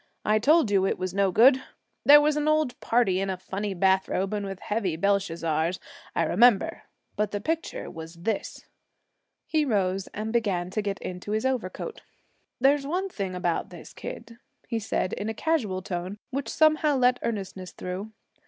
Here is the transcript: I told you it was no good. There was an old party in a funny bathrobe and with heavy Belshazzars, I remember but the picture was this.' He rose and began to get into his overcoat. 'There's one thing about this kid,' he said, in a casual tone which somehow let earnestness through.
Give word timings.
I 0.25 0.39
told 0.39 0.71
you 0.71 0.87
it 0.87 0.97
was 0.97 1.13
no 1.13 1.29
good. 1.31 1.61
There 2.05 2.19
was 2.19 2.35
an 2.35 2.47
old 2.47 2.79
party 2.79 3.19
in 3.19 3.29
a 3.29 3.37
funny 3.37 3.75
bathrobe 3.75 4.33
and 4.33 4.43
with 4.47 4.59
heavy 4.59 4.97
Belshazzars, 4.97 5.77
I 6.15 6.23
remember 6.23 6.85
but 7.15 7.29
the 7.29 7.39
picture 7.39 7.87
was 7.87 8.15
this.' 8.15 8.65
He 9.45 9.63
rose 9.63 10.07
and 10.07 10.33
began 10.33 10.71
to 10.71 10.81
get 10.81 10.99
into 11.03 11.33
his 11.33 11.45
overcoat. 11.45 12.01
'There's 12.59 12.87
one 12.87 13.09
thing 13.09 13.35
about 13.35 13.69
this 13.69 13.93
kid,' 13.93 14.39
he 14.67 14.79
said, 14.79 15.13
in 15.13 15.29
a 15.29 15.35
casual 15.35 15.83
tone 15.83 16.17
which 16.31 16.49
somehow 16.49 16.95
let 16.97 17.19
earnestness 17.21 17.71
through. 17.71 18.11